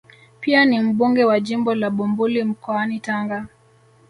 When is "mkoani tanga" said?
2.43-3.47